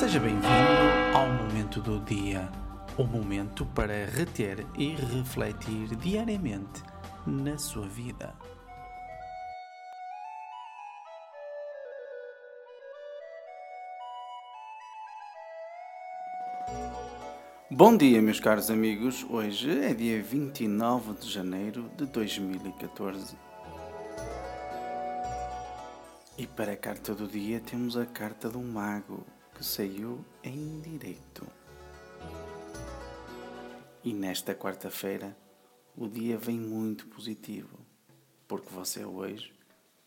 Seja 0.00 0.18
bem-vindo 0.18 0.48
ao 1.14 1.28
momento 1.28 1.78
do 1.82 2.00
dia, 2.00 2.48
o 2.96 3.04
momento 3.04 3.66
para 3.66 4.06
reter 4.06 4.66
e 4.74 4.94
refletir 4.94 5.94
diariamente 5.94 6.82
na 7.26 7.58
sua 7.58 7.86
vida. 7.86 8.34
Bom 17.70 17.94
dia, 17.94 18.22
meus 18.22 18.40
caros 18.40 18.70
amigos. 18.70 19.22
Hoje 19.28 19.84
é 19.84 19.92
dia 19.92 20.22
29 20.22 21.12
de 21.20 21.30
janeiro 21.30 21.90
de 21.94 22.06
2014. 22.06 23.36
E 26.38 26.46
para 26.46 26.72
a 26.72 26.76
carta 26.76 27.14
do 27.14 27.28
dia 27.28 27.60
temos 27.60 27.98
a 27.98 28.06
carta 28.06 28.48
do 28.48 28.62
mago 28.62 29.26
que 29.60 29.66
saiu 29.66 30.24
em 30.42 30.80
direito. 30.80 31.46
E 34.02 34.14
nesta 34.14 34.54
quarta-feira 34.54 35.36
o 35.94 36.08
dia 36.08 36.38
vem 36.38 36.58
muito 36.58 37.06
positivo, 37.08 37.78
porque 38.48 38.70
você 38.70 39.04
hoje 39.04 39.52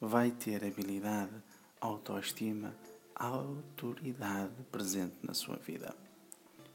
vai 0.02 0.32
ter 0.32 0.66
habilidade, 0.66 1.36
autoestima, 1.80 2.76
autoridade 3.14 4.56
presente 4.72 5.18
na 5.22 5.36
sua 5.36 5.58
vida. 5.58 5.96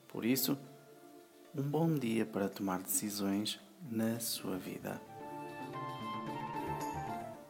Por 0.07 0.25
isso, 0.25 0.57
um 1.57 1.63
bom 1.63 1.93
dia 1.93 2.25
para 2.25 2.49
tomar 2.49 2.81
decisões 2.81 3.59
na 3.91 4.21
sua 4.21 4.57
vida. 4.57 5.03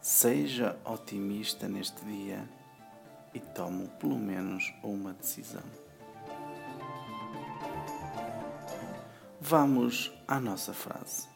Seja 0.00 0.80
otimista 0.86 1.68
neste 1.68 2.02
dia 2.06 2.48
e 3.38 3.40
tome 3.54 3.86
pelo 4.00 4.18
menos 4.18 4.74
uma 4.82 5.12
decisão. 5.12 5.62
Vamos 9.40 10.12
à 10.26 10.40
nossa 10.40 10.72
frase. 10.74 11.28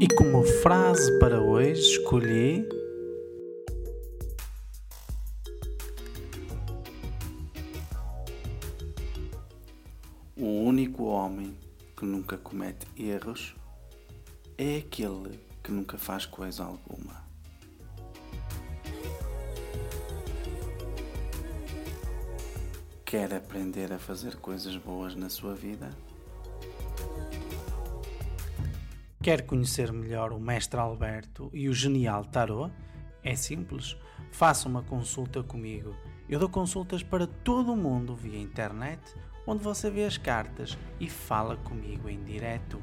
E 0.00 0.08
como 0.16 0.42
frase 0.42 1.16
para 1.20 1.40
hoje 1.40 1.80
escolhi 1.80 2.68
O 10.36 10.46
único 10.66 11.04
homem 11.04 11.56
que 11.96 12.04
nunca 12.04 12.36
comete 12.36 12.86
erros 12.96 13.54
é 14.58 14.78
aquele 14.78 15.38
que 15.62 15.70
nunca 15.70 15.96
faz 15.96 16.26
coisa 16.26 16.64
alguma. 16.64 17.23
Quer 23.14 23.30
aprender 23.32 23.92
a 23.92 23.98
fazer 24.00 24.34
coisas 24.34 24.76
boas 24.76 25.14
na 25.14 25.28
sua 25.28 25.54
vida? 25.54 25.88
Quer 29.22 29.42
conhecer 29.42 29.92
melhor 29.92 30.32
o 30.32 30.40
Mestre 30.40 30.80
Alberto 30.80 31.48
e 31.54 31.68
o 31.68 31.72
Genial 31.72 32.24
Tarot? 32.24 32.74
É 33.22 33.36
simples, 33.36 33.96
faça 34.32 34.68
uma 34.68 34.82
consulta 34.82 35.44
comigo. 35.44 35.94
Eu 36.28 36.40
dou 36.40 36.48
consultas 36.48 37.04
para 37.04 37.24
todo 37.24 37.72
o 37.72 37.76
mundo 37.76 38.16
via 38.16 38.36
internet, 38.36 39.14
onde 39.46 39.62
você 39.62 39.88
vê 39.88 40.06
as 40.06 40.18
cartas 40.18 40.76
e 40.98 41.08
fala 41.08 41.56
comigo 41.58 42.08
em 42.08 42.20
direto 42.24 42.82